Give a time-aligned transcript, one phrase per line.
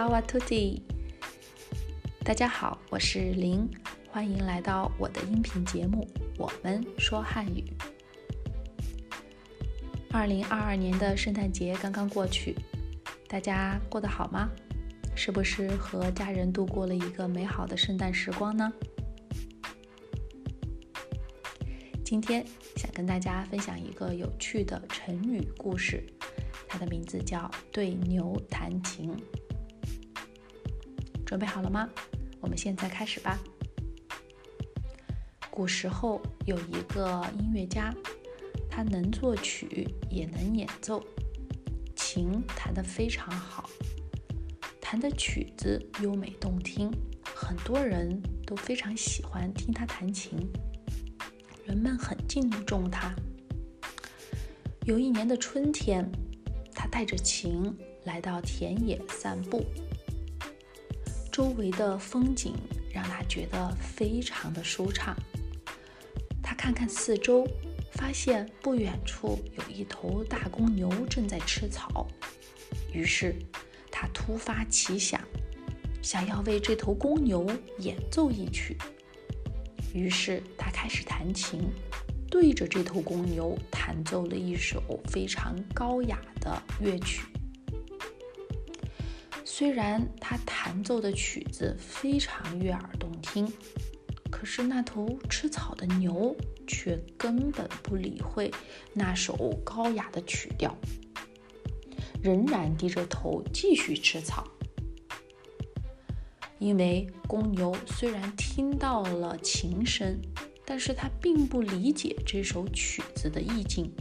[0.00, 0.80] Ciao a tutti！
[2.24, 3.68] 大家好，我是林，
[4.08, 6.08] 欢迎来到我的音频节目
[6.38, 7.62] 《我们说汉语》。
[10.10, 12.56] 二零二二年的圣诞节刚刚过去，
[13.28, 14.48] 大家过得好吗？
[15.14, 18.72] 是不是和家人度过了一个美好的圣诞时光呢？
[22.02, 22.42] 今天
[22.76, 26.02] 想跟大家分享一个有趣的成语故事，
[26.66, 29.14] 它的名字叫“对牛弹琴”。
[31.30, 31.88] 准备好了吗？
[32.40, 33.38] 我们现在开始吧。
[35.48, 37.94] 古时候有一个音乐家，
[38.68, 41.00] 他能作曲也能演奏，
[41.94, 43.70] 琴弹得非常好，
[44.80, 46.90] 弹的曲子优美动听，
[47.22, 50.36] 很多人都非常喜欢听他弹琴。
[51.64, 53.14] 人们很敬重他。
[54.84, 56.10] 有一年的春天，
[56.74, 57.72] 他带着琴
[58.02, 59.64] 来到田野散步，
[61.30, 62.54] 周围的风景
[62.92, 65.16] 让他觉得非常的舒畅。
[66.42, 67.46] 他看看四周，
[67.92, 72.06] 发现不远处有一头大公牛正在吃草，
[72.92, 73.34] 于是
[73.90, 75.20] 他突发奇想，
[76.02, 77.46] 想要为这头公牛
[77.78, 78.76] 演奏一曲。
[79.94, 81.62] 于是他开始弹琴，
[82.28, 87.22] 对着这头公牛弹奏了一首非常高雅的乐曲。
[89.60, 93.46] 虽然他弹奏的曲子非常悦耳动听，
[94.30, 96.34] 可是那头吃草的牛
[96.66, 98.50] 却根本不理会
[98.94, 100.74] 那首高雅的曲调，
[102.22, 104.48] 仍然低着头继续吃草。
[106.58, 110.18] 因为公牛虽然听到了琴声，
[110.64, 113.92] 但是他并不理解这首曲子的意境。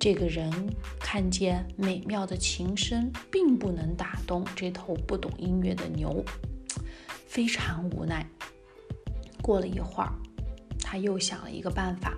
[0.00, 0.52] 这个人
[1.16, 6.22] 看见美妙的琴声，并不能打动这头不懂音乐的牛，
[7.26, 8.28] 非常无奈。
[9.40, 10.12] 过了一会儿，
[10.78, 12.12] 他又想了一个办法，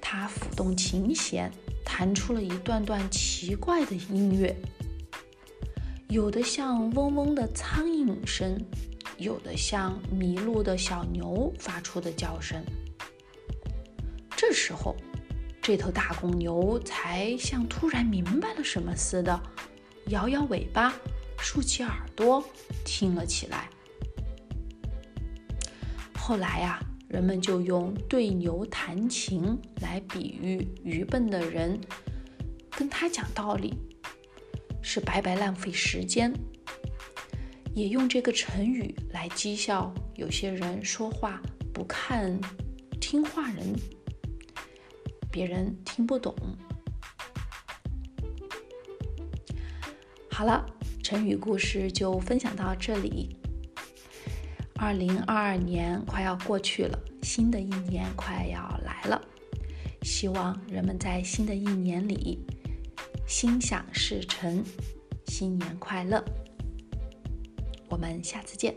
[0.00, 1.52] 他抚动琴弦，
[1.84, 4.56] 弹出了一段段奇怪的音乐。
[6.08, 8.58] 有的像嗡嗡的苍蝇声，
[9.18, 12.64] 有的像迷路的小牛发出的叫声。
[14.34, 14.96] 这时候，
[15.66, 19.42] 这头大公牛才像突然明白了什么似的，
[20.10, 20.94] 摇摇尾巴，
[21.40, 22.40] 竖起耳朵
[22.84, 23.68] 听了起来。
[26.16, 26.78] 后来呀，
[27.08, 31.80] 人们就用对牛弹琴来比喻愚笨的人，
[32.70, 33.74] 跟他讲道理。
[34.80, 36.32] 是白白浪费时间，
[37.74, 42.40] 也用这个成语来讥笑有些人说话不看
[43.00, 43.74] 听话人，
[45.36, 46.34] 别人听不懂。
[50.30, 50.64] 好了，
[51.02, 53.36] 成语故事就分享到这里。
[54.76, 59.20] 二零二二年快要过去了，新的一年快要来了，
[60.00, 62.38] 希望人们在新的一年里。
[63.26, 64.64] 心想事成，
[65.26, 66.24] 新年快乐！
[67.90, 68.74] 我们下次见。